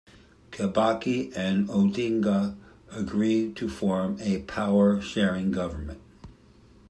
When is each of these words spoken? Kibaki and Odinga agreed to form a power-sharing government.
Kibaki 0.49 1.31
and 1.37 1.67
Odinga 1.67 2.55
agreed 2.91 3.55
to 3.57 3.69
form 3.69 4.17
a 4.19 4.39
power-sharing 4.41 5.51
government. 5.51 6.01